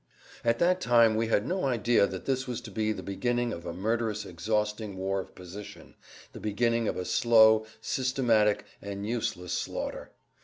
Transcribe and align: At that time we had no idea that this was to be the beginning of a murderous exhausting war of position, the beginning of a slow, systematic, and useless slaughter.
At 0.43 0.57
that 0.57 0.81
time 0.81 1.13
we 1.13 1.27
had 1.27 1.45
no 1.45 1.65
idea 1.65 2.07
that 2.07 2.25
this 2.25 2.47
was 2.47 2.59
to 2.61 2.71
be 2.71 2.91
the 2.91 3.03
beginning 3.03 3.53
of 3.53 3.67
a 3.67 3.71
murderous 3.71 4.25
exhausting 4.25 4.97
war 4.97 5.19
of 5.19 5.35
position, 5.35 5.93
the 6.33 6.39
beginning 6.39 6.87
of 6.87 6.97
a 6.97 7.05
slow, 7.05 7.67
systematic, 7.81 8.65
and 8.81 9.07
useless 9.07 9.53
slaughter. 9.53 10.09